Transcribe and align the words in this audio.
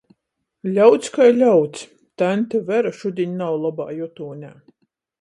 Ļauds 0.77 1.11
kai 1.17 1.27
ļauds! 1.41 1.85
taņte 2.23 2.65
Vera 2.73 2.97
šudiņ 3.03 3.39
nav 3.45 3.63
lobā 3.67 3.91
jutūnē. 4.03 4.57